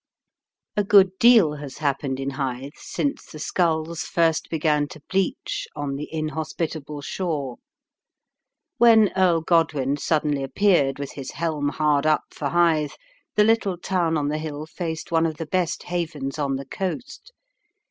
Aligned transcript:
A 0.75 0.83
good 0.83 1.11
deal 1.19 1.53
has 1.57 1.77
happened 1.77 2.19
in 2.19 2.31
Hythe 2.31 2.71
since 2.75 3.23
the 3.27 3.37
skulls 3.37 4.01
first 4.01 4.49
began 4.49 4.87
to 4.87 5.01
bleach 5.11 5.67
on 5.75 5.95
the 5.95 6.11
inhospitable 6.11 7.01
shore. 7.03 7.57
When 8.79 9.11
Earl 9.15 9.41
Godwin 9.41 9.97
suddenly 9.97 10.41
appeared 10.41 10.97
with 10.97 11.11
his 11.11 11.33
helm 11.33 11.69
hard 11.69 12.07
up 12.07 12.23
for 12.31 12.49
Hythe, 12.49 12.93
the 13.35 13.43
little 13.43 13.77
town 13.77 14.17
on 14.17 14.27
the 14.29 14.39
hill 14.39 14.65
faced 14.65 15.11
one 15.11 15.27
of 15.27 15.37
the 15.37 15.45
best 15.45 15.83
havens 15.83 16.39
on 16.39 16.55
the 16.55 16.65
coast. 16.65 17.31